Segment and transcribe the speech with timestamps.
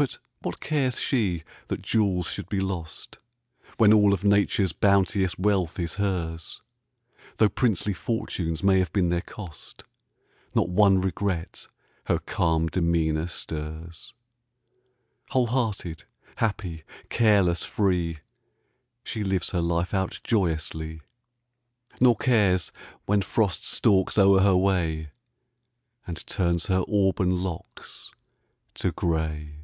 [0.00, 3.18] But what cares she that jewels should be lost,
[3.78, 6.62] When all of Nature's bounteous wealth is hers?
[7.38, 9.82] Though princely fortunes may have been their cost,
[10.54, 11.66] Not one regret
[12.04, 14.14] her calm demeanor stirs.
[15.30, 16.04] Whole hearted,
[16.36, 18.20] happy, careless, free,
[19.02, 21.00] She lives her life out joyously,
[22.00, 22.70] Nor cares
[23.06, 25.10] when Frost stalks o'er her way
[26.06, 28.12] And turns her auburn locks
[28.74, 29.56] to gray.